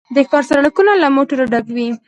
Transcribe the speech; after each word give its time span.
د 0.15 0.17
ښار 0.29 0.43
سړکونه 0.49 0.91
له 1.01 1.07
موټرو 1.15 1.43
ډک 1.51 1.65
وي 1.75 1.87